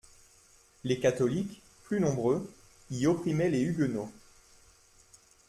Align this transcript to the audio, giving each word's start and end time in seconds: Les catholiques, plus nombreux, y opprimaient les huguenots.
Les 0.83 0.99
catholiques, 0.99 1.61
plus 1.83 1.99
nombreux, 1.99 2.51
y 2.89 3.05
opprimaient 3.05 3.51
les 3.51 3.61
huguenots. 3.61 4.11